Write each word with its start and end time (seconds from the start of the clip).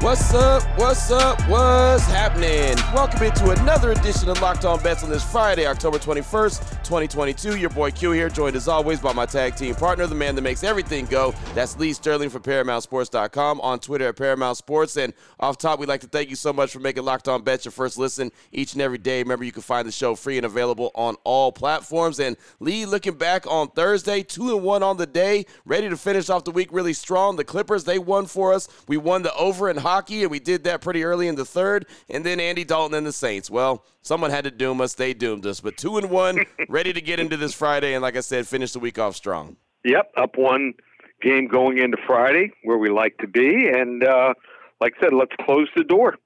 What's 0.00 0.32
up? 0.32 0.62
What's 0.78 1.10
up? 1.10 1.38
What's 1.46 2.06
happening? 2.06 2.74
Welcome 2.94 3.22
into 3.22 3.50
another 3.50 3.92
edition 3.92 4.30
of 4.30 4.40
Locked 4.40 4.64
On 4.64 4.82
Bets 4.82 5.04
on 5.04 5.10
this 5.10 5.22
Friday, 5.22 5.66
October 5.66 5.98
21st, 5.98 6.82
2022. 6.84 7.58
Your 7.58 7.68
boy 7.68 7.90
Q 7.90 8.12
here, 8.12 8.30
joined 8.30 8.56
as 8.56 8.66
always 8.66 8.98
by 8.98 9.12
my 9.12 9.26
tag 9.26 9.56
team 9.56 9.74
partner, 9.74 10.06
the 10.06 10.14
man 10.14 10.34
that 10.36 10.40
makes 10.40 10.64
everything 10.64 11.04
go. 11.04 11.34
That's 11.54 11.78
Lee 11.78 11.92
Sterling 11.92 12.30
from 12.30 12.40
ParamountSports.com 12.42 13.60
on 13.60 13.78
Twitter 13.78 14.08
at 14.08 14.16
Paramount 14.16 14.56
Sports. 14.56 14.96
And 14.96 15.12
off 15.38 15.58
top, 15.58 15.78
we'd 15.78 15.90
like 15.90 16.00
to 16.00 16.06
thank 16.06 16.30
you 16.30 16.36
so 16.36 16.50
much 16.50 16.72
for 16.72 16.80
making 16.80 17.04
Locked 17.04 17.28
On 17.28 17.42
Bets 17.42 17.66
your 17.66 17.72
first 17.72 17.98
listen 17.98 18.32
each 18.52 18.72
and 18.72 18.80
every 18.80 18.96
day. 18.96 19.22
Remember, 19.22 19.44
you 19.44 19.52
can 19.52 19.60
find 19.60 19.86
the 19.86 19.92
show 19.92 20.14
free 20.14 20.38
and 20.38 20.46
available 20.46 20.92
on 20.94 21.16
all 21.24 21.52
platforms. 21.52 22.18
And 22.18 22.38
Lee, 22.58 22.86
looking 22.86 23.18
back 23.18 23.46
on 23.46 23.68
Thursday, 23.68 24.22
two 24.22 24.56
and 24.56 24.62
one 24.64 24.82
on 24.82 24.96
the 24.96 25.06
day, 25.06 25.44
ready 25.66 25.90
to 25.90 25.96
finish 25.98 26.30
off 26.30 26.44
the 26.44 26.52
week 26.52 26.72
really 26.72 26.94
strong. 26.94 27.36
The 27.36 27.44
Clippers, 27.44 27.84
they 27.84 27.98
won 27.98 28.24
for 28.24 28.54
us. 28.54 28.66
We 28.88 28.96
won 28.96 29.20
the 29.20 29.34
over 29.34 29.68
and 29.68 29.78
hockey, 29.90 30.22
and 30.22 30.30
we 30.30 30.38
did 30.38 30.64
that 30.64 30.80
pretty 30.80 31.02
early 31.02 31.26
in 31.26 31.34
the 31.34 31.44
third. 31.44 31.86
And 32.08 32.24
then 32.24 32.38
Andy 32.38 32.64
Dalton 32.64 32.96
and 32.96 33.06
the 33.06 33.12
Saints. 33.12 33.50
Well, 33.50 33.84
someone 34.02 34.30
had 34.30 34.44
to 34.44 34.50
doom 34.50 34.80
us. 34.80 34.94
They 34.94 35.14
doomed 35.14 35.44
us. 35.46 35.60
But 35.60 35.76
two 35.76 35.98
and 35.98 36.10
one, 36.10 36.44
ready 36.68 36.92
to 36.92 37.00
get 37.00 37.18
into 37.18 37.36
this 37.36 37.52
Friday, 37.52 37.94
and 37.94 38.02
like 38.02 38.16
I 38.16 38.20
said, 38.20 38.46
finish 38.46 38.72
the 38.72 38.78
week 38.78 38.98
off 38.98 39.16
strong. 39.16 39.56
Yep, 39.84 40.12
up 40.16 40.36
one 40.36 40.74
game 41.22 41.48
going 41.48 41.78
into 41.78 41.96
Friday, 42.06 42.52
where 42.64 42.78
we 42.78 42.88
like 42.88 43.16
to 43.18 43.26
be, 43.26 43.68
and 43.68 44.04
uh, 44.04 44.34
like 44.80 44.94
I 44.98 45.06
said, 45.06 45.12
let's 45.12 45.34
close 45.44 45.68
the 45.76 45.84
door. 45.84 46.16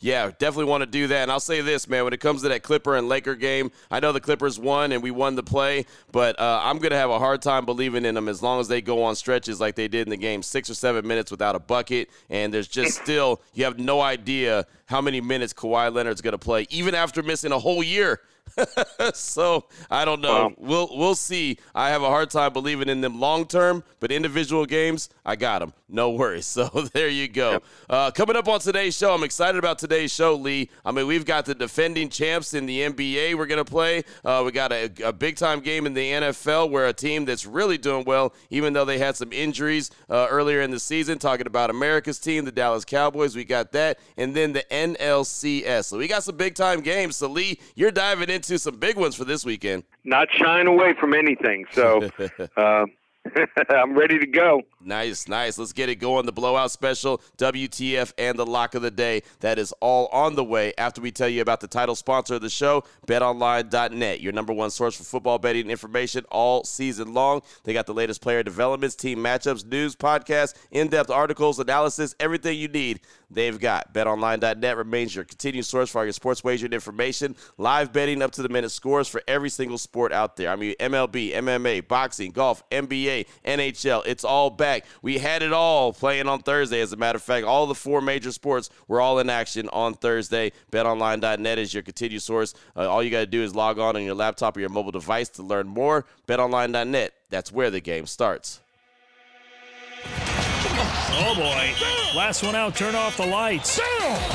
Yeah, 0.00 0.30
definitely 0.38 0.70
want 0.70 0.82
to 0.82 0.86
do 0.86 1.06
that. 1.08 1.22
And 1.22 1.30
I'll 1.30 1.40
say 1.40 1.60
this, 1.60 1.88
man, 1.88 2.04
when 2.04 2.12
it 2.12 2.20
comes 2.20 2.42
to 2.42 2.48
that 2.48 2.62
Clipper 2.62 2.96
and 2.96 3.08
Laker 3.08 3.34
game, 3.34 3.70
I 3.90 4.00
know 4.00 4.12
the 4.12 4.20
Clippers 4.20 4.58
won 4.58 4.92
and 4.92 5.02
we 5.02 5.10
won 5.10 5.34
the 5.34 5.42
play, 5.42 5.86
but 6.12 6.38
uh, 6.38 6.60
I'm 6.62 6.78
going 6.78 6.90
to 6.90 6.96
have 6.96 7.10
a 7.10 7.18
hard 7.18 7.42
time 7.42 7.64
believing 7.64 8.04
in 8.04 8.14
them 8.14 8.28
as 8.28 8.42
long 8.42 8.60
as 8.60 8.68
they 8.68 8.80
go 8.80 9.02
on 9.02 9.16
stretches 9.16 9.60
like 9.60 9.74
they 9.74 9.88
did 9.88 10.06
in 10.06 10.10
the 10.10 10.16
game, 10.16 10.42
six 10.42 10.68
or 10.68 10.74
seven 10.74 11.06
minutes 11.06 11.30
without 11.30 11.54
a 11.54 11.60
bucket. 11.60 12.10
And 12.30 12.52
there's 12.52 12.68
just 12.68 12.98
still, 13.02 13.40
you 13.54 13.64
have 13.64 13.78
no 13.78 14.00
idea 14.00 14.66
how 14.86 15.00
many 15.00 15.20
minutes 15.20 15.52
Kawhi 15.52 15.92
Leonard's 15.92 16.20
going 16.20 16.32
to 16.32 16.38
play, 16.38 16.66
even 16.70 16.94
after 16.94 17.22
missing 17.22 17.52
a 17.52 17.58
whole 17.58 17.82
year. 17.82 18.20
so 19.14 19.64
I 19.90 20.04
don't 20.04 20.20
know. 20.20 20.52
We'll 20.58 20.88
we'll 20.92 21.14
see. 21.14 21.58
I 21.74 21.90
have 21.90 22.02
a 22.02 22.08
hard 22.08 22.30
time 22.30 22.52
believing 22.52 22.88
in 22.88 23.00
them 23.00 23.18
long 23.18 23.46
term, 23.46 23.82
but 24.00 24.12
individual 24.12 24.66
games, 24.66 25.08
I 25.24 25.36
got 25.36 25.60
them. 25.60 25.72
No 25.88 26.10
worries. 26.10 26.44
So 26.54 26.68
there 26.92 27.08
you 27.08 27.26
go. 27.26 27.52
Yep. 27.52 27.64
Uh, 27.90 28.10
coming 28.12 28.36
up 28.36 28.46
on 28.46 28.60
today's 28.60 28.96
show, 28.96 29.12
I'm 29.12 29.24
excited 29.24 29.58
about 29.58 29.76
today's 29.76 30.12
show, 30.12 30.34
Lee. 30.34 30.70
I 30.84 30.92
mean, 30.92 31.08
we've 31.08 31.24
got 31.24 31.46
the 31.46 31.54
defending 31.54 32.10
champs 32.10 32.54
in 32.54 32.66
the 32.66 32.80
NBA. 32.80 33.34
We're 33.34 33.46
gonna 33.46 33.64
play. 33.64 34.04
Uh, 34.24 34.42
we 34.44 34.52
got 34.52 34.70
a, 34.70 34.90
a, 35.04 35.12
big 35.12 35.36
time 35.36 35.58
game 35.60 35.86
in 35.86 35.94
the 35.94 36.12
NFL 36.12 36.70
where 36.70 36.86
a 36.86 36.92
team 36.92 37.24
that's 37.24 37.44
really 37.44 37.76
doing 37.76 38.04
well, 38.04 38.34
even 38.50 38.72
though 38.72 38.84
they 38.84 38.98
had 38.98 39.16
some 39.16 39.32
injuries 39.32 39.90
uh, 40.08 40.28
earlier 40.30 40.60
in 40.60 40.70
the 40.70 40.78
season. 40.78 41.18
Talking 41.18 41.46
about 41.46 41.70
America's 41.70 42.20
team, 42.20 42.44
the 42.44 42.52
Dallas 42.52 42.84
Cowboys. 42.84 43.34
We 43.34 43.44
got 43.44 43.72
that, 43.72 43.98
and 44.16 44.34
then 44.34 44.52
the 44.52 44.64
NLCS. 44.70 45.86
So 45.86 45.98
we 45.98 46.06
got 46.06 46.22
some 46.22 46.36
big 46.36 46.54
time 46.54 46.82
games. 46.82 47.16
So 47.16 47.26
Lee, 47.28 47.58
you're 47.74 47.90
diving 47.90 48.30
into 48.34 48.58
some 48.58 48.76
big 48.76 48.96
ones 48.96 49.14
for 49.14 49.24
this 49.24 49.44
weekend. 49.44 49.84
Not 50.04 50.28
shying 50.36 50.66
away 50.66 50.94
from 51.00 51.14
anything. 51.14 51.64
So 51.72 52.10
uh, 52.56 52.84
I'm 53.70 53.96
ready 53.96 54.18
to 54.18 54.26
go. 54.26 54.62
Nice, 54.80 55.28
nice. 55.28 55.58
Let's 55.58 55.72
get 55.72 55.88
it 55.88 55.96
going. 55.96 56.26
The 56.26 56.32
blowout 56.32 56.70
special, 56.70 57.22
WTF, 57.38 58.12
and 58.18 58.38
the 58.38 58.44
lock 58.44 58.74
of 58.74 58.82
the 58.82 58.90
day. 58.90 59.22
That 59.40 59.58
is 59.58 59.72
all 59.80 60.08
on 60.08 60.34
the 60.34 60.44
way 60.44 60.74
after 60.76 61.00
we 61.00 61.10
tell 61.10 61.28
you 61.28 61.40
about 61.40 61.60
the 61.60 61.66
title 61.66 61.94
sponsor 61.94 62.34
of 62.34 62.42
the 62.42 62.50
show, 62.50 62.84
betonline.net, 63.06 64.20
your 64.20 64.32
number 64.32 64.52
one 64.52 64.70
source 64.70 64.96
for 64.96 65.04
football 65.04 65.38
betting 65.38 65.70
information 65.70 66.24
all 66.30 66.64
season 66.64 67.14
long. 67.14 67.40
They 67.64 67.72
got 67.72 67.86
the 67.86 67.94
latest 67.94 68.20
player 68.20 68.42
developments, 68.42 68.94
team 68.94 69.18
matchups, 69.18 69.64
news, 69.64 69.96
podcasts, 69.96 70.54
in 70.70 70.88
depth 70.88 71.10
articles, 71.10 71.58
analysis, 71.58 72.14
everything 72.20 72.58
you 72.58 72.68
need. 72.68 73.00
They've 73.30 73.58
got 73.58 73.92
betonline.net 73.94 74.76
remains 74.76 75.14
your 75.14 75.24
continued 75.24 75.64
source 75.64 75.90
for 75.90 75.98
all 75.98 76.04
your 76.04 76.12
sports 76.12 76.44
wagering 76.44 76.72
information, 76.72 77.34
live 77.58 77.92
betting 77.92 78.22
up 78.22 78.32
to 78.32 78.42
the 78.42 78.48
minute 78.48 78.70
scores 78.70 79.08
for 79.08 79.22
every 79.26 79.50
single 79.50 79.78
sport 79.78 80.12
out 80.12 80.36
there. 80.36 80.50
I 80.50 80.56
mean, 80.56 80.74
MLB, 80.78 81.32
MMA, 81.32 81.88
boxing, 81.88 82.30
golf, 82.30 82.68
NBA, 82.70 83.13
NHL. 83.46 84.02
It's 84.06 84.24
all 84.24 84.50
back 84.50 84.64
back. 84.64 84.86
We 85.02 85.18
had 85.18 85.42
it 85.42 85.52
all 85.52 85.92
playing 85.92 86.28
on 86.28 86.40
Thursday. 86.40 86.80
As 86.80 86.92
a 86.92 86.96
matter 86.96 87.16
of 87.16 87.22
fact, 87.22 87.46
all 87.46 87.66
the 87.66 87.74
four 87.74 88.00
major 88.00 88.32
sports 88.32 88.70
were 88.88 89.00
all 89.00 89.18
in 89.18 89.30
action 89.30 89.68
on 89.72 89.94
Thursday. 89.94 90.52
BetOnline.net 90.72 91.58
is 91.58 91.74
your 91.74 91.82
continued 91.82 92.22
source. 92.22 92.54
Uh, 92.74 92.88
all 92.88 93.02
you 93.02 93.10
got 93.10 93.20
to 93.20 93.26
do 93.26 93.42
is 93.42 93.54
log 93.54 93.78
on 93.78 93.96
on 93.96 94.02
your 94.02 94.14
laptop 94.14 94.56
or 94.56 94.60
your 94.60 94.70
mobile 94.70 94.92
device 94.92 95.28
to 95.30 95.42
learn 95.42 95.66
more. 95.66 96.06
BetOnline.net. 96.26 97.12
That's 97.30 97.52
where 97.52 97.70
the 97.70 97.80
game 97.80 98.06
starts. 98.06 98.60
Oh 100.86 101.34
boy. 101.36 101.74
Last 102.16 102.42
one 102.44 102.54
out, 102.54 102.76
turn 102.76 102.94
off 102.94 103.16
the 103.16 103.26
lights. 103.26 103.80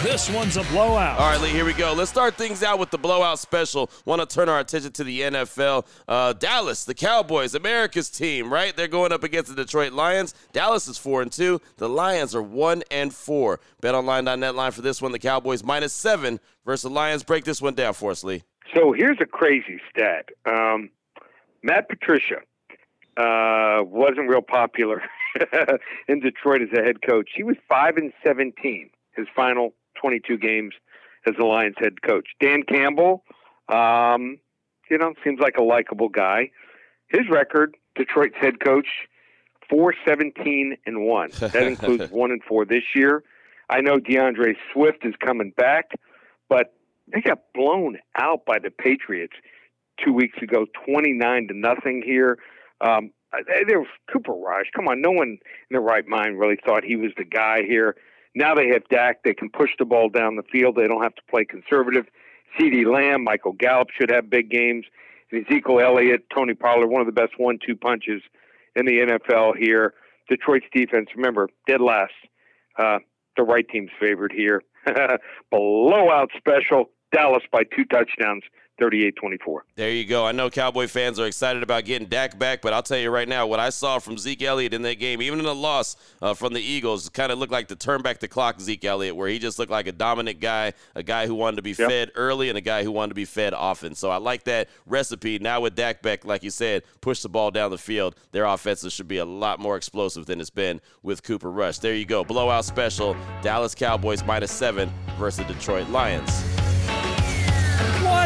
This 0.04 0.30
one's 0.30 0.58
a 0.58 0.64
blowout. 0.64 1.20
All 1.20 1.30
right, 1.30 1.40
Lee, 1.40 1.50
here 1.50 1.66
we 1.66 1.74
go. 1.74 1.94
Let's 1.94 2.10
start 2.10 2.36
things 2.36 2.64
out 2.64 2.80
with 2.80 2.90
the 2.90 2.98
blowout 2.98 3.40
special. 3.40 3.90
Want 4.06 4.22
to 4.22 4.34
turn 4.36 4.50
our 4.50 4.60
attention 4.60 4.92
to 4.94 5.04
the 5.04 5.22
NFL. 5.22 5.86
Uh, 6.08 6.34
Dallas, 6.34 6.84
the 6.86 6.94
Cowboys, 6.94 7.56
America's 7.56 8.10
team, 8.10 8.52
right? 8.52 8.76
They're 8.76 8.88
going 8.88 9.12
up 9.12 9.24
against 9.24 9.56
the 9.56 9.64
Detroit 9.64 9.94
Lions. 9.94 10.34
Dallas 10.52 10.88
is 10.88 10.98
4 10.98 11.22
and 11.22 11.32
2. 11.32 11.62
The 11.78 11.88
Lions 11.88 12.36
are 12.36 12.42
1 12.42 12.84
and 12.92 13.14
4. 13.14 13.60
BetOnline.net 13.82 14.56
line 14.56 14.72
for 14.72 14.82
this 14.82 15.02
one. 15.02 15.12
The 15.12 15.20
Cowboys 15.20 15.64
minus 15.64 15.94
7 15.94 16.40
versus 16.66 16.84
the 16.84 16.90
Lions. 16.90 17.24
Break 17.24 17.46
this 17.46 17.62
one 17.62 17.76
down 17.76 17.94
for 17.94 18.12
us, 18.12 18.24
Lee. 18.24 18.44
So 18.76 18.92
here's 18.92 19.18
a 19.22 19.26
crazy 19.26 19.80
stat. 19.90 20.30
Um, 20.46 20.90
Matt 21.64 21.90
Patricia 21.90 22.38
uh, 23.18 23.84
wasn't 23.84 24.30
real 24.30 24.42
popular 24.42 25.02
in 26.08 26.20
Detroit 26.20 26.62
as 26.62 26.70
a 26.78 26.82
head 26.82 27.02
coach. 27.02 27.30
He 27.36 27.44
was 27.44 27.56
five 27.68 27.98
and 27.98 28.12
seventeen 28.24 28.90
his 29.16 29.28
final 29.36 29.74
twenty 30.00 30.20
two 30.20 30.38
games 30.38 30.74
as 31.28 31.36
the 31.38 31.46
Lions 31.46 31.76
head 31.78 32.02
coach. 32.02 32.28
Dan 32.40 32.64
Campbell, 32.64 33.24
um, 33.68 34.38
you 34.90 34.98
know, 34.98 35.14
seems 35.24 35.40
like 35.40 35.58
a 35.58 35.64
likable 35.64 36.10
guy. 36.10 36.50
His 37.08 37.28
record, 37.30 37.76
Detroit's 37.96 38.36
head 38.40 38.60
coach, 38.64 38.88
four 39.70 39.94
seventeen 40.08 40.78
and 40.86 41.06
one. 41.06 41.30
That 41.40 41.56
includes 41.68 42.12
one 42.12 42.32
and 42.32 42.44
four 42.44 42.66
this 42.66 42.84
year. 42.96 43.24
I 43.70 43.82
know 43.82 44.00
D'Andre 44.00 44.56
Swift 44.74 45.06
is 45.06 45.14
coming 45.24 45.52
back, 45.56 45.92
but 46.48 46.74
they 47.14 47.22
got 47.22 47.40
blown 47.54 48.00
out 48.18 48.46
by 48.46 48.58
the 48.60 48.72
Patriots 48.72 49.34
two 50.04 50.14
weeks 50.14 50.38
ago, 50.42 50.66
twenty 50.86 51.14
nine 51.14 51.48
to 51.48 51.54
nothing 51.54 52.02
here. 52.04 52.40
Um, 52.82 53.12
there 53.68 53.80
was 53.80 53.88
Cooper 54.12 54.34
Rush. 54.34 54.68
Come 54.76 54.88
on, 54.88 55.02
no 55.02 55.12
one 55.12 55.28
in 55.30 55.40
their 55.72 55.82
right 55.82 56.08
mind 56.08 56.40
really 56.40 56.58
thought 56.66 56.84
he 56.84 56.96
was 56.96 57.12
the 57.18 57.26
guy 57.26 57.62
here. 57.68 57.96
Now 58.36 58.56
they 58.56 58.68
have 58.70 58.88
Dak. 58.90 59.24
They 59.24 59.34
can 59.34 59.50
push 59.50 59.72
the 59.78 59.86
ball 59.86 60.10
down 60.10 60.36
the 60.36 60.44
field. 60.44 60.76
They 60.76 60.88
don't 60.88 61.04
have 61.04 61.16
to 61.16 61.22
play 61.30 61.46
conservative. 61.46 62.06
CeeDee 62.60 62.86
Lamb, 62.86 63.24
Michael 63.24 63.54
Gallup 63.54 63.90
should 63.92 64.12
have 64.12 64.30
big 64.30 64.50
games. 64.50 64.86
Ezekiel 65.32 65.80
Elliott, 65.80 66.26
Tony 66.34 66.56
Pollard, 66.56 66.88
one 66.88 67.02
of 67.02 67.06
the 67.06 67.14
best 67.14 67.34
one-two 67.38 67.76
punches 67.76 68.22
in 68.76 68.86
the 68.86 68.94
NFL 68.94 69.56
here. 69.58 69.94
Detroit's 70.28 70.66
defense, 70.74 71.10
remember, 71.16 71.50
dead 71.68 71.82
last. 71.82 72.14
Uh, 72.78 73.00
the 73.38 73.44
right 73.44 73.68
team's 73.70 73.92
favored 74.00 74.32
here. 74.36 74.64
Blowout 75.52 76.30
special. 76.38 76.90
Dallas 77.12 77.44
by 77.52 77.64
two 77.64 77.86
touchdowns. 77.86 78.44
38-24. 78.80 79.60
There 79.76 79.92
you 79.92 80.06
go. 80.06 80.26
I 80.26 80.32
know 80.32 80.50
Cowboy 80.50 80.88
fans 80.88 81.20
are 81.20 81.28
excited 81.28 81.64
about 81.64 81.86
getting 81.86 82.08
Dak 82.08 82.38
back, 82.40 82.62
but 82.62 82.74
I'll 82.74 82.84
tell 82.84 82.98
you 82.98 83.10
right 83.10 83.28
now, 83.28 83.46
what 83.48 83.60
I 83.60 83.70
saw 83.70 84.00
from 84.00 84.18
Zeke 84.18 84.44
Elliott 84.44 84.74
in 84.74 84.82
that 84.84 85.00
game, 85.00 85.22
even 85.22 85.40
in 85.40 85.46
the 85.46 85.56
loss 85.56 85.96
uh, 86.22 86.34
from 86.34 86.54
the 86.54 86.62
Eagles, 86.62 87.10
kind 87.10 87.32
of 87.32 87.40
looked 87.40 87.52
like 87.52 87.68
the 87.68 87.76
turn 87.76 88.02
back 88.02 88.20
the 88.20 88.28
clock 88.28 88.60
Zeke 88.60 88.86
Elliott, 88.86 89.16
where 89.16 89.30
he 89.30 89.40
just 89.40 89.60
looked 89.60 89.72
like 89.72 89.88
a 89.88 89.92
dominant 89.92 90.40
guy, 90.40 90.74
a 90.96 91.04
guy 91.04 91.28
who 91.28 91.36
wanted 91.36 91.58
to 91.58 91.62
be 91.62 91.72
yep. 91.72 91.90
fed 91.90 92.12
early 92.16 92.50
and 92.50 92.58
a 92.58 92.62
guy 92.62 92.84
who 92.84 92.92
wanted 92.92 93.10
to 93.10 93.16
be 93.16 93.26
fed 93.26 93.54
often. 93.54 93.96
So 93.96 94.10
I 94.10 94.18
like 94.18 94.44
that 94.46 94.70
recipe. 94.86 95.40
Now 95.40 95.62
with 95.62 95.76
Dak 95.76 96.02
back, 96.02 96.26
like 96.26 96.44
you 96.44 96.52
said, 96.52 96.84
push 97.02 97.22
the 97.22 97.30
ball 97.30 97.52
down 97.52 97.72
the 97.72 97.78
field. 97.78 98.16
Their 98.32 98.46
offenses 98.46 98.94
should 98.94 99.08
be 99.08 99.18
a 99.18 99.26
lot 99.26 99.60
more 99.60 99.78
explosive 99.78 100.26
than 100.26 100.40
it's 100.40 100.50
been 100.50 100.82
with 101.04 101.24
Cooper 101.24 101.52
Rush. 101.52 101.80
There 101.80 101.96
you 101.96 102.06
go. 102.06 102.24
Blowout 102.24 102.66
special. 102.66 103.16
Dallas 103.42 103.76
Cowboys 103.76 104.24
minus 104.24 104.52
seven 104.52 104.92
versus 105.18 105.46
Detroit 105.48 105.90
Lions. 105.90 106.59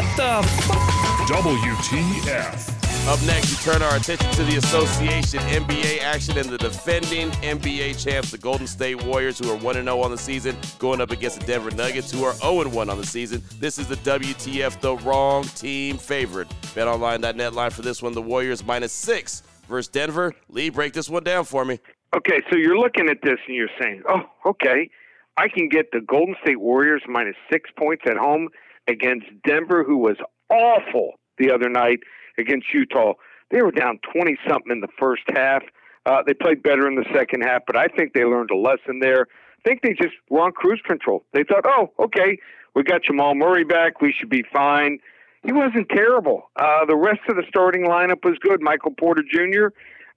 What 0.04 0.16
the 0.16 0.22
f- 0.22 1.28
WTF. 1.28 3.08
Up 3.08 3.22
next, 3.26 3.50
we 3.50 3.72
turn 3.72 3.82
our 3.82 3.96
attention 3.96 4.30
to 4.32 4.44
the 4.44 4.56
association 4.56 5.40
NBA 5.40 6.02
action 6.02 6.36
and 6.36 6.46
the 6.46 6.58
defending 6.58 7.30
NBA 7.40 8.02
champs, 8.02 8.30
the 8.30 8.36
Golden 8.36 8.66
State 8.66 9.02
Warriors, 9.02 9.38
who 9.38 9.50
are 9.50 9.56
1 9.56 9.74
0 9.76 10.00
on 10.00 10.10
the 10.10 10.18
season, 10.18 10.56
going 10.78 11.00
up 11.00 11.10
against 11.10 11.40
the 11.40 11.46
Denver 11.46 11.70
Nuggets, 11.70 12.10
who 12.12 12.22
are 12.22 12.34
0 12.34 12.68
1 12.68 12.90
on 12.90 12.98
the 12.98 13.06
season. 13.06 13.42
This 13.58 13.78
is 13.78 13.88
the 13.88 13.96
WTF, 13.96 14.78
the 14.80 14.96
wrong 14.98 15.44
team 15.44 15.96
favorite. 15.96 16.48
BetOnline.net 16.74 17.54
line 17.54 17.70
for 17.70 17.80
this 17.80 18.02
one 18.02 18.12
the 18.12 18.22
Warriors 18.22 18.62
minus 18.62 18.92
six 18.92 19.42
versus 19.70 19.88
Denver. 19.88 20.34
Lee, 20.50 20.68
break 20.68 20.92
this 20.92 21.08
one 21.08 21.24
down 21.24 21.44
for 21.44 21.64
me. 21.64 21.80
Okay, 22.14 22.42
so 22.50 22.58
you're 22.58 22.78
looking 22.78 23.08
at 23.08 23.22
this 23.22 23.38
and 23.46 23.56
you're 23.56 23.70
saying, 23.80 24.02
oh, 24.08 24.24
okay, 24.44 24.90
I 25.38 25.48
can 25.48 25.68
get 25.70 25.92
the 25.92 26.02
Golden 26.02 26.36
State 26.42 26.60
Warriors 26.60 27.02
minus 27.08 27.36
six 27.50 27.70
points 27.76 28.02
at 28.06 28.18
home 28.18 28.50
against 28.88 29.26
Denver, 29.46 29.84
who 29.84 29.98
was 29.98 30.16
awful 30.50 31.14
the 31.38 31.50
other 31.50 31.68
night 31.68 32.00
against 32.38 32.66
Utah. 32.72 33.14
They 33.50 33.62
were 33.62 33.70
down 33.70 33.98
20 34.12 34.36
something 34.48 34.72
in 34.72 34.80
the 34.80 34.88
first 34.98 35.22
half. 35.28 35.62
Uh, 36.06 36.22
they 36.26 36.34
played 36.34 36.62
better 36.62 36.86
in 36.86 36.96
the 36.96 37.04
second 37.14 37.42
half, 37.42 37.62
but 37.66 37.76
I 37.76 37.86
think 37.88 38.12
they 38.12 38.24
learned 38.24 38.50
a 38.50 38.56
lesson 38.56 39.00
there. 39.00 39.26
I 39.58 39.68
think 39.68 39.82
they 39.82 39.94
just 39.94 40.14
were 40.28 40.40
on 40.40 40.52
cruise 40.52 40.82
control. 40.84 41.24
They 41.32 41.44
thought, 41.44 41.64
oh, 41.66 41.92
okay, 41.98 42.38
we 42.74 42.82
got 42.82 43.02
Jamal 43.04 43.34
Murray 43.34 43.64
back. 43.64 44.00
We 44.00 44.12
should 44.12 44.28
be 44.28 44.44
fine. 44.52 44.98
He 45.44 45.52
wasn't 45.52 45.88
terrible. 45.88 46.50
Uh, 46.56 46.84
the 46.86 46.96
rest 46.96 47.20
of 47.28 47.36
the 47.36 47.44
starting 47.48 47.86
lineup 47.86 48.24
was 48.24 48.38
good. 48.40 48.60
Michael 48.60 48.92
Porter 48.98 49.22
Jr., 49.22 49.68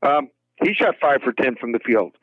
um, 0.08 0.30
he 0.64 0.74
shot 0.74 0.96
five 1.00 1.22
for 1.22 1.34
10 1.34 1.56
from 1.56 1.72
the 1.72 1.80
field. 1.80 2.14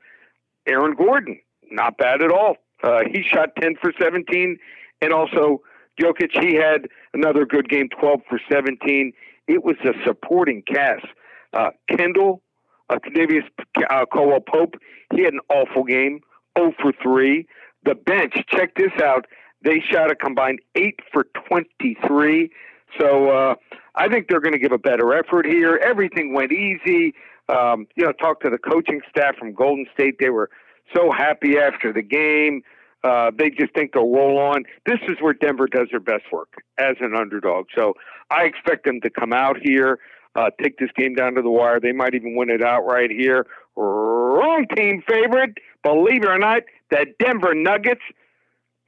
Aaron 0.67 0.95
Gordon, 0.95 1.39
not 1.71 1.99
bad 1.99 2.23
at 2.23 2.31
all. 2.31 2.57
Uh, 2.83 3.01
he 3.11 3.23
shot 3.23 3.51
10 3.61 3.77
for 3.81 3.93
17. 4.01 4.59
And 5.03 5.13
also, 5.13 5.63
Jokic, 6.01 6.31
he 6.41 6.55
had 6.55 6.89
another 7.13 7.47
good 7.47 7.69
game, 7.69 7.89
12 7.89 8.21
for 8.29 8.41
17. 8.51 9.13
It 9.47 9.65
was 9.65 9.77
a 9.85 9.93
supporting 10.05 10.63
cast. 10.63 11.07
Uh, 11.53 11.71
Kendall, 11.89 12.43
uh, 12.91 12.97
Kentavious 12.99 13.45
uh, 13.91 14.05
Caldwell 14.07 14.41
Pope, 14.41 14.75
he 15.15 15.23
had 15.23 15.35
an 15.35 15.41
awful 15.49 15.85
game, 15.85 16.21
0 16.59 16.73
for 16.81 16.93
3. 17.03 17.47
The 17.85 17.95
bench, 17.95 18.35
check 18.49 18.75
this 18.75 18.93
out. 19.03 19.27
They 19.63 19.81
shot 19.81 20.11
a 20.11 20.15
combined 20.15 20.61
8 20.75 21.01
for 21.13 21.27
23. 21.49 22.51
So 22.99 23.31
uh, 23.31 23.55
I 23.95 24.09
think 24.09 24.29
they're 24.29 24.41
going 24.41 24.53
to 24.53 24.59
give 24.59 24.73
a 24.73 24.79
better 24.79 25.15
effort 25.15 25.47
here. 25.47 25.81
Everything 25.83 26.35
went 26.35 26.53
easy. 26.53 27.15
Um, 27.49 27.87
you 27.97 28.05
know, 28.05 28.13
talk 28.13 28.41
to 28.41 28.51
the 28.51 28.59
coaching 28.59 29.01
staff 29.09 29.37
from 29.37 29.53
Golden 29.53 29.87
State. 29.93 30.17
They 30.19 30.31
were 30.31 30.51
so 30.95 31.11
happy 31.11 31.59
after 31.59 31.93
the 31.93 32.03
game. 32.03 32.63
Uh, 33.05 33.31
they 33.39 33.51
just 33.51 33.75
think 33.75 33.93
they'll 33.93 34.11
roll 34.11 34.39
on. 34.39 34.65
This 34.87 34.99
is 35.09 35.19
where 35.21 35.35
Denver 35.35 35.67
does 35.67 35.89
their 35.91 36.01
best 36.01 36.25
work 36.33 36.55
as 36.79 36.97
an 37.01 37.15
underdog. 37.15 37.67
So 37.75 37.95
I 38.31 38.45
expect 38.45 38.87
them 38.87 39.01
to 39.03 39.11
come 39.11 39.33
out 39.33 39.59
here, 39.63 39.99
uh, 40.35 40.51
take 40.61 40.79
this 40.79 40.89
game 40.97 41.15
down 41.15 41.35
to 41.35 41.43
the 41.43 41.51
wire. 41.51 41.79
They 41.79 41.93
might 41.93 42.15
even 42.15 42.35
win 42.35 42.49
it 42.49 42.65
outright 42.65 43.11
here. 43.11 43.47
Wrong 43.77 44.67
team 44.75 45.03
favorite. 45.07 45.59
Believe 45.83 46.23
it 46.23 46.29
or 46.29 46.39
not, 46.39 46.63
that 46.91 47.09
Denver 47.19 47.55
Nuggets 47.55 48.01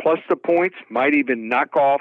plus 0.00 0.18
the 0.30 0.36
points 0.36 0.76
might 0.88 1.14
even 1.14 1.48
knock 1.48 1.76
off 1.76 2.00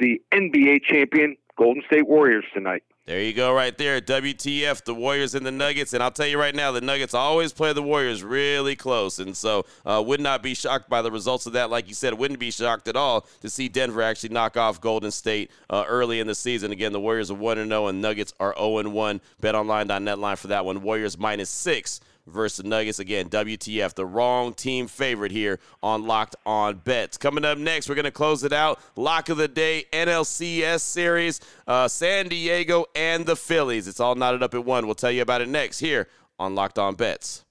the 0.00 0.20
NBA 0.32 0.82
champion 0.84 1.36
Golden 1.56 1.82
State 1.86 2.08
Warriors 2.08 2.44
tonight. 2.52 2.82
There 3.06 3.20
you 3.20 3.34
go, 3.34 3.52
right 3.52 3.76
there. 3.76 4.00
WTF, 4.00 4.82
the 4.84 4.94
Warriors 4.94 5.34
and 5.34 5.44
the 5.44 5.50
Nuggets. 5.50 5.92
And 5.92 6.02
I'll 6.02 6.10
tell 6.10 6.26
you 6.26 6.40
right 6.40 6.54
now, 6.54 6.72
the 6.72 6.80
Nuggets 6.80 7.12
always 7.12 7.52
play 7.52 7.74
the 7.74 7.82
Warriors 7.82 8.24
really 8.24 8.76
close. 8.76 9.18
And 9.18 9.36
so, 9.36 9.66
uh, 9.84 10.02
would 10.06 10.22
not 10.22 10.42
be 10.42 10.54
shocked 10.54 10.88
by 10.88 11.02
the 11.02 11.10
results 11.10 11.44
of 11.44 11.52
that. 11.52 11.68
Like 11.68 11.86
you 11.86 11.92
said, 11.92 12.14
wouldn't 12.14 12.40
be 12.40 12.50
shocked 12.50 12.88
at 12.88 12.96
all 12.96 13.26
to 13.42 13.50
see 13.50 13.68
Denver 13.68 14.00
actually 14.00 14.30
knock 14.30 14.56
off 14.56 14.80
Golden 14.80 15.10
State 15.10 15.50
uh, 15.68 15.84
early 15.86 16.18
in 16.18 16.26
the 16.26 16.34
season. 16.34 16.72
Again, 16.72 16.92
the 16.92 17.00
Warriors 17.00 17.30
are 17.30 17.34
1 17.34 17.68
0, 17.68 17.88
and 17.88 18.00
Nuggets 18.00 18.32
are 18.40 18.54
0 18.56 18.88
1. 18.88 19.20
BetOnline.net 19.42 20.18
line 20.18 20.36
for 20.36 20.46
that 20.46 20.64
one. 20.64 20.80
Warriors 20.80 21.18
minus 21.18 21.50
six 21.50 22.00
versus 22.26 22.64
Nuggets. 22.64 22.98
Again, 22.98 23.28
WTF, 23.28 23.94
the 23.94 24.06
wrong 24.06 24.54
team 24.54 24.86
favorite 24.86 25.32
here 25.32 25.58
on 25.82 26.06
Locked 26.06 26.36
On 26.46 26.76
Bets. 26.76 27.16
Coming 27.16 27.44
up 27.44 27.58
next, 27.58 27.88
we're 27.88 27.94
going 27.94 28.04
to 28.04 28.10
close 28.10 28.44
it 28.44 28.52
out. 28.52 28.80
Lock 28.96 29.28
of 29.28 29.36
the 29.36 29.48
day, 29.48 29.84
NLCS 29.92 30.80
series, 30.80 31.40
uh, 31.66 31.88
San 31.88 32.28
Diego 32.28 32.86
and 32.94 33.26
the 33.26 33.36
Phillies. 33.36 33.88
It's 33.88 34.00
all 34.00 34.14
knotted 34.14 34.42
up 34.42 34.54
at 34.54 34.64
one. 34.64 34.86
We'll 34.86 34.94
tell 34.94 35.10
you 35.10 35.22
about 35.22 35.40
it 35.40 35.48
next 35.48 35.78
here 35.78 36.08
on 36.38 36.54
Locked 36.54 36.78
On 36.78 36.94
Bets. 36.94 37.44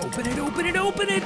Open 0.00 0.26
it, 0.26 0.38
open 0.38 0.66
it, 0.66 0.76
open 0.76 1.08
it. 1.08 1.22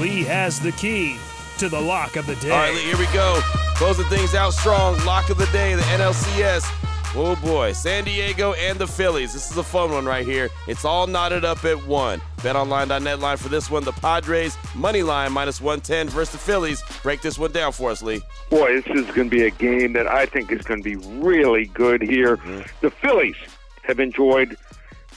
Lee 0.00 0.22
has 0.24 0.60
the 0.60 0.72
key 0.72 1.16
to 1.58 1.68
the 1.68 1.80
lock 1.80 2.16
of 2.16 2.26
the 2.26 2.34
day. 2.36 2.50
All 2.50 2.58
right, 2.58 2.74
Lee, 2.74 2.82
here 2.82 2.98
we 2.98 3.06
go. 3.12 3.40
Closing 3.74 4.04
things 4.06 4.34
out 4.34 4.52
strong. 4.52 4.96
Lock 5.04 5.30
of 5.30 5.38
the 5.38 5.46
day, 5.46 5.74
the 5.74 5.82
NLCS. 5.82 6.93
Oh 7.16 7.36
boy, 7.36 7.70
San 7.70 8.02
Diego 8.02 8.54
and 8.54 8.76
the 8.76 8.88
Phillies. 8.88 9.32
This 9.32 9.48
is 9.48 9.56
a 9.56 9.62
fun 9.62 9.92
one 9.92 10.04
right 10.04 10.26
here. 10.26 10.50
It's 10.66 10.84
all 10.84 11.06
knotted 11.06 11.44
up 11.44 11.64
at 11.64 11.86
one. 11.86 12.20
BetOnline.net 12.38 13.20
line 13.20 13.36
for 13.36 13.48
this 13.48 13.70
one. 13.70 13.84
The 13.84 13.92
Padres 13.92 14.56
money 14.74 15.04
line 15.04 15.30
minus 15.30 15.60
110 15.60 16.08
versus 16.08 16.32
the 16.32 16.38
Phillies. 16.38 16.82
Break 17.04 17.22
this 17.22 17.38
one 17.38 17.52
down 17.52 17.70
for 17.70 17.92
us, 17.92 18.02
Lee. 18.02 18.20
Boy, 18.50 18.80
this 18.80 18.86
is 18.86 19.06
going 19.14 19.30
to 19.30 19.36
be 19.36 19.44
a 19.44 19.50
game 19.50 19.92
that 19.92 20.08
I 20.08 20.26
think 20.26 20.50
is 20.50 20.62
going 20.62 20.82
to 20.82 20.84
be 20.84 20.96
really 20.96 21.66
good 21.66 22.02
here. 22.02 22.38
Mm-hmm. 22.38 22.62
The 22.80 22.90
Phillies 22.90 23.36
have 23.84 24.00
enjoyed 24.00 24.56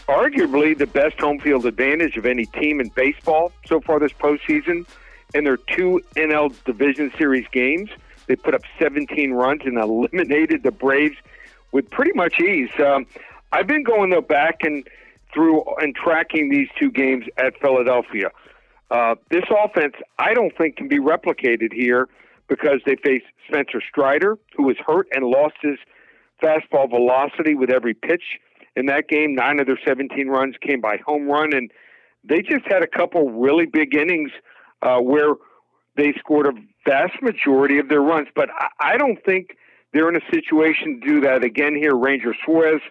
arguably 0.07 0.77
the 0.77 0.85
best 0.85 1.19
home 1.19 1.39
field 1.39 1.65
advantage 1.65 2.15
of 2.15 2.27
any 2.27 2.45
team 2.45 2.79
in 2.79 2.89
baseball 2.89 3.51
so 3.65 3.81
far 3.81 3.99
this 3.99 4.13
postseason. 4.13 4.85
In 5.33 5.45
their 5.45 5.57
two 5.57 6.01
NL 6.15 6.53
Division 6.63 7.11
Series 7.17 7.47
games, 7.51 7.89
they 8.27 8.35
put 8.35 8.53
up 8.53 8.61
17 8.77 9.31
runs 9.31 9.61
and 9.65 9.77
eliminated 9.79 10.61
the 10.61 10.71
Braves 10.71 11.17
with 11.71 11.89
pretty 11.89 12.13
much 12.13 12.39
ease. 12.39 12.69
Um, 12.79 13.05
I've 13.51 13.67
been 13.67 13.83
going 13.83 14.09
though 14.09 14.21
back 14.21 14.57
and 14.61 14.87
through 15.33 15.63
and 15.79 15.95
tracking 15.95 16.49
these 16.49 16.67
two 16.79 16.91
games 16.91 17.25
at 17.37 17.59
Philadelphia. 17.59 18.31
Uh, 18.89 19.15
this 19.29 19.43
offense, 19.51 19.93
I 20.17 20.33
don't 20.33 20.55
think, 20.57 20.77
can 20.77 20.87
be 20.87 20.99
replicated 20.99 21.73
here 21.73 22.07
because 22.47 22.79
they 22.85 22.95
face 22.95 23.23
Spencer 23.47 23.81
Strider, 23.87 24.37
who 24.55 24.63
was 24.63 24.77
hurt 24.85 25.07
and 25.11 25.25
lost 25.25 25.55
his 25.61 25.77
fastball 26.41 26.89
velocity 26.89 27.55
with 27.55 27.69
every 27.69 27.93
pitch 27.93 28.39
in 28.75 28.85
that 28.85 29.09
game. 29.09 29.35
Nine 29.35 29.59
of 29.59 29.67
their 29.67 29.79
17 29.85 30.27
runs 30.27 30.55
came 30.61 30.79
by 30.79 30.97
home 31.05 31.27
run, 31.27 31.53
and 31.53 31.71
they 32.23 32.41
just 32.41 32.65
had 32.67 32.83
a 32.83 32.87
couple 32.87 33.29
really 33.29 33.65
big 33.65 33.93
innings 33.93 34.31
uh, 34.81 34.99
where 34.99 35.33
they 35.97 36.13
scored 36.17 36.47
a 36.47 36.53
vast 36.85 37.21
majority 37.21 37.79
of 37.79 37.89
their 37.89 38.01
runs. 38.01 38.27
But 38.33 38.49
I, 38.51 38.93
I 38.93 38.97
don't 38.97 39.23
think 39.25 39.57
they're 39.93 40.09
in 40.09 40.15
a 40.15 40.33
situation 40.33 40.99
to 40.99 41.07
do 41.07 41.21
that 41.21 41.43
again 41.43 41.75
here. 41.75 41.95
Ranger 41.95 42.35
Suarez, 42.45 42.81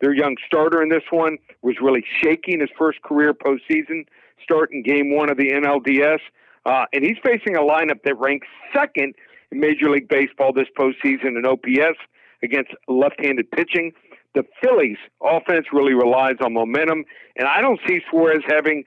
their 0.00 0.14
young 0.14 0.36
starter 0.46 0.82
in 0.82 0.88
this 0.88 1.02
one, 1.10 1.38
was 1.62 1.76
really 1.82 2.04
shaking 2.22 2.60
his 2.60 2.70
first 2.78 3.02
career 3.02 3.34
postseason 3.34 4.06
start 4.42 4.70
in 4.72 4.82
game 4.82 5.14
one 5.14 5.30
of 5.30 5.36
the 5.36 5.50
NLDS. 5.50 6.20
Uh, 6.66 6.84
and 6.92 7.04
he's 7.04 7.16
facing 7.24 7.56
a 7.56 7.60
lineup 7.60 8.02
that 8.04 8.18
ranks 8.18 8.46
second 8.72 9.14
in 9.50 9.60
Major 9.60 9.90
League 9.90 10.08
Baseball 10.08 10.52
this 10.52 10.68
postseason 10.78 11.36
in 11.36 11.44
OPS 11.46 11.98
against 12.42 12.70
left 12.88 13.16
handed 13.22 13.50
pitching. 13.50 13.92
The 14.34 14.44
Phillies' 14.62 14.98
offense 15.22 15.66
really 15.72 15.94
relies 15.94 16.36
on 16.44 16.54
momentum, 16.54 17.04
and 17.36 17.46
I 17.46 17.60
don't 17.60 17.80
see 17.86 18.00
Suarez 18.10 18.42
having 18.48 18.84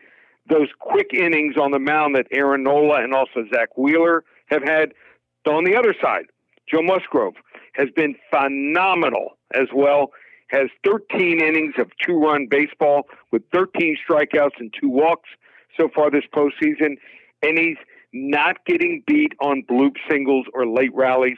those 0.50 0.68
quick 0.80 1.14
innings 1.14 1.56
on 1.58 1.72
the 1.72 1.80
mound 1.80 2.16
that 2.16 2.28
Aaron 2.32 2.64
Nola 2.64 3.04
and 3.04 3.14
also 3.14 3.46
Zack 3.54 3.78
Wheeler 3.78 4.24
have 4.48 4.64
had. 4.64 4.94
On 5.48 5.64
the 5.64 5.78
other 5.78 5.96
side, 6.02 6.26
Joe 6.70 6.82
Musgrove, 6.82 7.36
has 7.78 7.90
been 7.96 8.16
phenomenal 8.32 9.38
as 9.54 9.68
well. 9.74 10.12
Has 10.50 10.70
13 10.86 11.42
innings 11.42 11.76
of 11.78 11.92
two 12.04 12.20
run 12.20 12.48
baseball 12.50 13.04
with 13.32 13.44
13 13.54 13.98
strikeouts 14.10 14.60
and 14.60 14.74
two 14.80 14.90
walks 14.90 15.30
so 15.78 15.90
far 15.94 16.10
this 16.10 16.24
postseason. 16.34 16.96
And 17.44 17.58
he's 17.58 17.78
not 18.14 18.66
getting 18.66 19.04
beat 19.06 19.34
on 19.42 19.64
bloop 19.70 19.96
singles 20.10 20.46
or 20.54 20.66
late 20.66 20.94
rallies. 20.94 21.38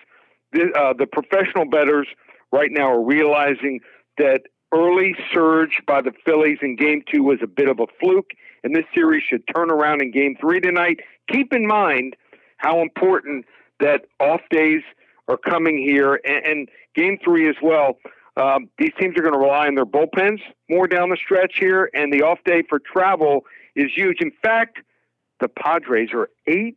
The, 0.54 0.72
uh, 0.76 0.94
the 0.98 1.08
professional 1.08 1.66
bettors 1.66 2.08
right 2.52 2.70
now 2.72 2.92
are 2.92 3.04
realizing 3.04 3.82
that 4.18 4.42
early 4.74 5.16
surge 5.34 5.78
by 5.88 6.02
the 6.02 6.12
Phillies 6.26 6.60
in 6.62 6.76
game 6.76 7.02
two 7.12 7.24
was 7.24 7.40
a 7.42 7.48
bit 7.48 7.68
of 7.68 7.80
a 7.80 7.88
fluke, 8.00 8.32
and 8.64 8.76
this 8.76 8.86
series 8.94 9.24
should 9.24 9.44
turn 9.54 9.72
around 9.72 10.02
in 10.02 10.12
game 10.12 10.36
three 10.40 10.60
tonight. 10.60 11.00
Keep 11.32 11.54
in 11.54 11.68
mind 11.68 12.16
how 12.58 12.82
important 12.82 13.46
that 13.80 14.06
off 14.20 14.42
days 14.52 14.82
are 15.30 15.38
coming 15.38 15.78
here, 15.78 16.20
and, 16.26 16.46
and 16.46 16.70
game 16.96 17.18
three 17.24 17.48
as 17.48 17.56
well. 17.62 17.98
Um, 18.36 18.70
these 18.78 18.92
teams 19.00 19.18
are 19.18 19.22
going 19.22 19.34
to 19.34 19.40
rely 19.40 19.68
on 19.68 19.76
their 19.76 19.86
bullpens 19.86 20.40
more 20.70 20.88
down 20.88 21.10
the 21.10 21.18
stretch 21.18 21.58
here, 21.60 21.90
and 21.94 22.12
the 22.12 22.24
off 22.24 22.40
day 22.46 22.64
for 22.68 22.80
travel 22.80 23.46
is 23.76 23.92
huge. 23.96 24.18
In 24.22 24.32
fact, 24.42 24.80
the 25.40 25.48
Padres 25.48 26.10
are 26.14 26.30
18 26.48 26.76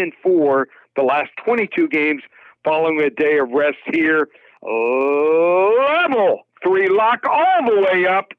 and 0.00 0.12
four 0.22 0.68
the 0.96 1.02
last 1.02 1.30
22 1.44 1.88
games 1.88 2.22
following 2.64 3.00
a 3.00 3.10
day 3.10 3.38
of 3.38 3.50
rest 3.50 3.78
here. 3.92 4.28
Level 4.62 6.46
three 6.62 6.88
lock 6.88 7.24
all 7.28 7.66
the 7.66 7.80
way 7.80 8.06
up. 8.06 8.32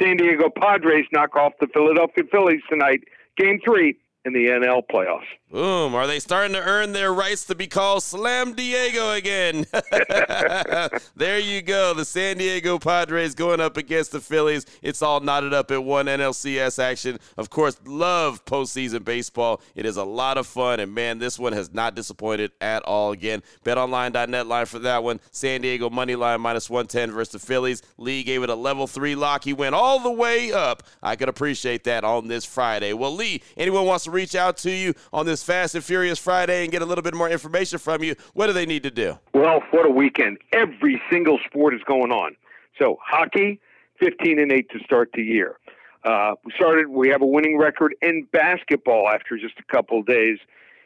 San 0.00 0.16
Diego 0.16 0.50
Padres 0.50 1.06
knock 1.12 1.36
off 1.36 1.54
the 1.60 1.66
Philadelphia 1.72 2.24
Phillies 2.30 2.60
tonight. 2.68 3.00
Game 3.36 3.58
three 3.64 3.96
in 4.24 4.32
the 4.32 4.46
NL 4.46 4.82
playoffs. 4.92 5.26
Boom. 5.48 5.94
Are 5.94 6.08
they 6.08 6.18
starting 6.18 6.54
to 6.54 6.60
earn 6.60 6.92
their 6.92 7.14
rights 7.14 7.44
to 7.44 7.54
be 7.54 7.68
called 7.68 8.02
Slam 8.02 8.54
Diego 8.54 9.12
again? 9.12 9.64
there 11.16 11.38
you 11.38 11.62
go. 11.62 11.94
The 11.94 12.04
San 12.04 12.38
Diego 12.38 12.80
Padres 12.80 13.36
going 13.36 13.60
up 13.60 13.76
against 13.76 14.10
the 14.10 14.20
Phillies. 14.20 14.66
It's 14.82 15.02
all 15.02 15.20
knotted 15.20 15.54
up 15.54 15.70
in 15.70 15.84
one 15.84 16.06
NLCS 16.06 16.82
action. 16.82 17.20
Of 17.36 17.48
course, 17.48 17.78
love 17.86 18.44
postseason 18.44 19.04
baseball. 19.04 19.62
It 19.76 19.86
is 19.86 19.96
a 19.96 20.04
lot 20.04 20.36
of 20.36 20.48
fun. 20.48 20.80
And 20.80 20.92
man, 20.92 21.20
this 21.20 21.38
one 21.38 21.52
has 21.52 21.72
not 21.72 21.94
disappointed 21.94 22.50
at 22.60 22.82
all 22.82 23.12
again. 23.12 23.44
BetOnline.net 23.64 24.48
line 24.48 24.66
for 24.66 24.80
that 24.80 25.04
one. 25.04 25.20
San 25.30 25.60
Diego 25.60 25.88
money 25.88 26.16
line 26.16 26.40
minus 26.40 26.68
110 26.68 27.12
versus 27.12 27.32
the 27.32 27.38
Phillies. 27.38 27.82
Lee 27.98 28.24
gave 28.24 28.42
it 28.42 28.50
a 28.50 28.54
level 28.56 28.88
three 28.88 29.14
lock. 29.14 29.44
He 29.44 29.52
went 29.52 29.76
all 29.76 30.00
the 30.00 30.10
way 30.10 30.52
up. 30.52 30.82
I 31.04 31.14
could 31.14 31.28
appreciate 31.28 31.84
that 31.84 32.02
on 32.02 32.26
this 32.26 32.44
Friday. 32.44 32.92
Well, 32.94 33.14
Lee, 33.14 33.42
anyone 33.56 33.86
wants 33.86 34.04
to 34.04 34.10
reach 34.10 34.34
out 34.34 34.56
to 34.58 34.70
you 34.72 34.92
on 35.12 35.24
this 35.24 35.45
Fast 35.46 35.76
and 35.76 35.84
Furious 35.84 36.18
Friday 36.18 36.64
and 36.64 36.72
get 36.72 36.82
a 36.82 36.84
little 36.84 37.02
bit 37.02 37.14
more 37.14 37.30
information 37.30 37.78
from 37.78 38.02
you, 38.02 38.16
what 38.34 38.48
do 38.48 38.52
they 38.52 38.66
need 38.66 38.82
to 38.82 38.90
do? 38.90 39.16
Well, 39.32 39.62
what 39.70 39.86
a 39.86 39.90
weekend. 39.90 40.38
Every 40.52 41.00
single 41.08 41.38
sport 41.46 41.72
is 41.72 41.80
going 41.86 42.10
on. 42.10 42.36
So, 42.78 42.98
hockey, 43.00 43.60
15 44.00 44.40
and 44.40 44.50
8 44.50 44.68
to 44.70 44.78
start 44.80 45.10
the 45.14 45.22
year. 45.22 45.58
Uh, 46.04 46.34
we 46.44 46.52
started, 46.56 46.88
we 46.88 47.08
have 47.10 47.22
a 47.22 47.26
winning 47.26 47.58
record 47.58 47.94
in 48.02 48.26
basketball 48.32 49.08
after 49.08 49.38
just 49.38 49.54
a 49.58 49.72
couple 49.72 50.02
days. 50.02 50.38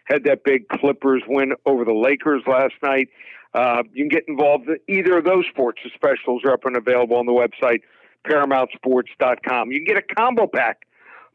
Had 0.05 0.25
that 0.25 0.45
big 0.45 0.69
Clippers 0.69 1.23
win 1.27 1.55
over 1.65 1.85
the 1.85 1.95
Lakers 1.95 2.43
last 2.47 2.75
night. 2.83 3.09
Uh, 3.55 3.83
you 3.95 4.05
can 4.05 4.09
get 4.09 4.25
involved 4.29 4.69
in 4.69 4.77
either 4.89 5.17
of 5.19 5.25
those 5.25 5.47
sports. 5.51 5.81
The 5.83 5.91
specials 5.95 6.43
are 6.45 6.53
up 6.53 6.67
and 6.67 6.77
available 6.77 7.17
on 7.17 7.25
the 7.25 7.33
website, 7.33 7.81
ParamountSports.com. 8.27 9.73
You 9.73 9.79
can 9.79 9.87
get 9.87 9.97
a 9.97 10.15
combo 10.15 10.47
pack 10.47 10.83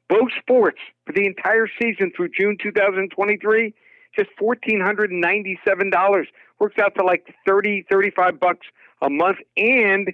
both 0.09 0.29
sports 0.39 0.79
for 1.05 1.13
the 1.13 1.25
entire 1.25 1.67
season 1.81 2.11
through 2.15 2.29
June 2.29 2.57
2023, 2.61 3.73
just 4.17 4.29
$1,497. 4.41 6.25
Works 6.59 6.75
out 6.79 6.95
to 6.95 7.03
like 7.03 7.33
30, 7.45 7.85
35 7.89 8.39
bucks 8.39 8.67
a 9.01 9.09
month. 9.09 9.37
And 9.57 10.11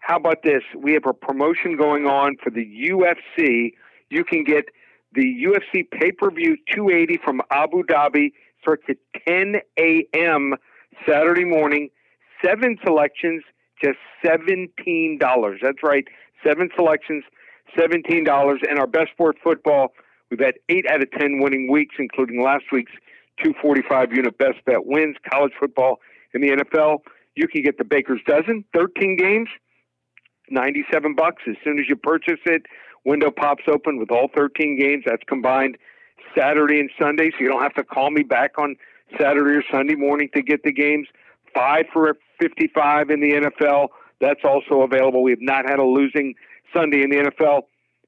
how 0.00 0.16
about 0.16 0.42
this? 0.42 0.62
We 0.76 0.92
have 0.92 1.06
a 1.06 1.12
promotion 1.12 1.76
going 1.76 2.06
on 2.06 2.36
for 2.42 2.50
the 2.50 2.64
UFC. 2.64 3.72
You 4.10 4.24
can 4.24 4.44
get 4.44 4.64
the 5.14 5.44
UFC 5.44 5.90
pay 5.90 6.12
per 6.12 6.30
view 6.30 6.56
280 6.74 7.18
from 7.24 7.40
Abu 7.50 7.82
Dhabi. 7.84 8.32
Starts 8.60 8.84
at 8.88 8.96
10 9.26 9.56
a.m. 9.78 10.54
Saturday 11.08 11.44
morning. 11.44 11.88
Seven 12.44 12.76
selections, 12.84 13.42
just 13.82 13.98
$17. 14.24 15.18
That's 15.62 15.82
right, 15.82 16.06
seven 16.44 16.70
selections 16.74 17.24
$17. 17.76 18.56
And 18.68 18.78
our 18.78 18.86
best 18.86 19.10
sport 19.12 19.36
football, 19.42 19.92
we've 20.30 20.40
had 20.40 20.54
eight 20.68 20.86
out 20.88 21.02
of 21.02 21.10
10 21.12 21.40
winning 21.40 21.70
weeks, 21.70 21.96
including 21.98 22.42
last 22.42 22.64
week's 22.72 22.92
245 23.42 24.12
unit 24.12 24.38
best 24.38 24.64
bet 24.66 24.86
wins. 24.86 25.16
College 25.30 25.52
football 25.58 26.00
in 26.34 26.40
the 26.40 26.48
NFL, 26.48 26.98
you 27.34 27.48
can 27.48 27.62
get 27.62 27.78
the 27.78 27.84
Baker's 27.84 28.20
dozen, 28.26 28.64
13 28.74 29.16
games, 29.16 29.48
97 30.50 31.14
bucks. 31.14 31.42
As 31.48 31.56
soon 31.64 31.78
as 31.78 31.86
you 31.88 31.96
purchase 31.96 32.40
it, 32.44 32.62
window 33.04 33.30
pops 33.30 33.64
open 33.68 33.98
with 33.98 34.10
all 34.10 34.28
13 34.34 34.78
games. 34.78 35.04
That's 35.06 35.22
combined 35.26 35.76
Saturday 36.36 36.80
and 36.80 36.90
Sunday, 37.00 37.30
so 37.30 37.36
you 37.40 37.48
don't 37.48 37.62
have 37.62 37.74
to 37.74 37.84
call 37.84 38.10
me 38.10 38.22
back 38.22 38.58
on 38.58 38.76
Saturday 39.18 39.56
or 39.56 39.64
Sunday 39.72 39.94
morning 39.94 40.28
to 40.34 40.42
get 40.42 40.62
the 40.62 40.72
games. 40.72 41.08
Five 41.54 41.86
for 41.92 42.16
55 42.40 43.10
in 43.10 43.20
the 43.20 43.32
NFL. 43.32 43.88
That's 44.20 44.40
also 44.44 44.82
available. 44.82 45.22
We 45.22 45.32
have 45.32 45.40
not 45.40 45.68
had 45.68 45.78
a 45.78 45.84
losing 45.84 46.34
Sunday 46.72 47.02
in 47.02 47.10
the 47.10 47.16
NFL. 47.16 47.62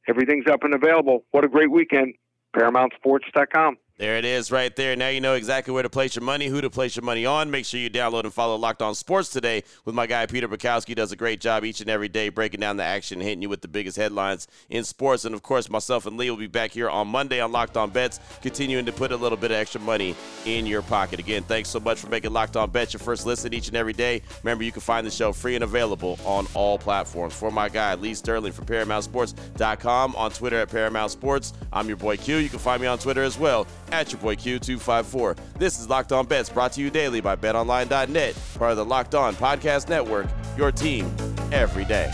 Everything's 0.09 0.47
up 0.47 0.65
and 0.65 0.75
available. 0.75 1.25
What 1.31 1.45
a 1.45 1.49
great 1.49 1.71
weekend. 1.71 2.15
ParamountSports.com. 2.57 3.77
There 4.03 4.17
it 4.17 4.25
is 4.25 4.51
right 4.51 4.75
there. 4.75 4.97
Now 4.97 5.11
you 5.11 5.21
know 5.21 5.35
exactly 5.35 5.73
where 5.73 5.85
to 5.85 5.89
place 5.89 6.17
your 6.17 6.25
money, 6.25 6.49
who 6.49 6.61
to 6.61 6.69
place 6.69 6.97
your 6.97 7.05
money 7.05 7.25
on. 7.25 7.53
Make 7.53 7.65
sure 7.65 7.79
you 7.79 7.89
download 7.89 8.25
and 8.25 8.35
follow 8.35 8.57
Locked 8.57 8.83
On 8.83 8.97
Sports 8.97 9.29
today 9.29 9.63
with 9.85 9.95
my 9.95 10.09
guy 10.09 10.27
Peter 10.27 10.49
Bukowski. 10.49 10.97
Does 10.97 11.13
a 11.13 11.17
great 11.17 11.41
job 11.41 11.65
each 11.65 11.81
and 11.81 11.89
every 11.89 12.09
day 12.09 12.29
breaking 12.29 12.59
down 12.59 12.79
the 12.79 12.83
action, 12.83 13.21
hitting 13.21 13.43
you 13.43 13.49
with 13.49 13.61
the 13.61 13.69
biggest 13.69 13.97
headlines 13.97 14.49
in 14.71 14.83
sports. 14.83 15.25
And 15.25 15.37
of 15.37 15.45
course, 15.45 15.71
myself 15.71 16.05
and 16.05 16.17
Lee 16.17 16.31
will 16.31 16.37
be 16.37 16.49
back 16.49 16.73
here 16.73 16.91
on 16.91 17.07
Monday 17.07 17.39
on 17.39 17.53
Locked 17.53 17.77
On 17.77 17.91
Bets, 17.91 18.19
continuing 18.43 18.87
to 18.87 18.93
put 18.93 19.13
a 19.13 19.17
little 19.17 19.39
bit 19.39 19.53
of 19.53 19.57
extra 19.57 19.81
money 19.81 20.17
in 20.47 20.67
your 20.67 20.83
pocket. 20.83 21.21
Again, 21.21 21.45
thanks 21.45 21.69
so 21.69 21.79
much 21.79 22.01
for 22.01 22.09
making 22.09 22.33
Locked 22.33 22.57
On 22.57 22.69
Bets 22.69 22.95
your 22.95 22.99
first 22.99 23.25
listen 23.25 23.55
each 23.55 23.69
and 23.69 23.77
every 23.77 23.93
day. 23.93 24.21
Remember, 24.43 24.65
you 24.65 24.73
can 24.73 24.81
find 24.81 25.07
the 25.07 25.13
show 25.13 25.33
free 25.33 25.55
and 25.55 25.63
available 25.63 26.19
on 26.25 26.49
all 26.55 26.77
platforms. 26.77 27.35
For 27.35 27.53
my 27.53 27.69
guy 27.69 27.95
Lee 27.95 28.15
Sterling 28.15 28.51
from 28.51 28.67
ParamountSports.com 28.67 30.17
on 30.17 30.31
Twitter 30.33 30.57
at 30.57 30.71
Paramount 30.71 31.13
Sports. 31.13 31.53
I'm 31.73 31.87
your 31.87 31.99
boy 31.99 32.17
Q. 32.17 32.39
You 32.39 32.49
can 32.49 32.59
find 32.59 32.81
me 32.81 32.89
on 32.89 32.99
Twitter 32.99 33.23
as 33.23 33.39
well 33.39 33.69
at 33.93 34.11
your 34.11 34.21
boy 34.21 34.35
Q254. 34.35 35.37
This 35.59 35.79
is 35.79 35.89
Locked 35.89 36.13
On 36.13 36.27
Bets 36.27 36.49
brought 36.49 36.73
to 36.73 36.81
you 36.81 36.91
daily 36.91 37.21
by 37.21 37.37
BetOnline.net, 37.37 38.37
part 38.57 38.71
of 38.73 38.77
the 38.79 38.85
Locked 38.85 39.15
On 39.15 39.35
Podcast 39.35 39.89
Network, 39.89 40.27
your 40.57 40.73
team 40.73 41.15
every 41.53 41.85
day. 41.85 42.11